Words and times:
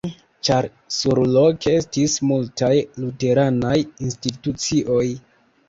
Ĉar 0.47 0.67
surloke 0.95 1.73
estis 1.81 2.17
multaj 2.31 2.71
luteranaj 3.05 3.77
institucioj. 3.85 5.07